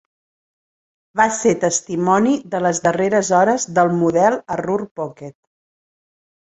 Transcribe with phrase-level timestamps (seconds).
[1.21, 5.41] Va ser testimoni de les darreres hores del Model a Ruhr Pocket.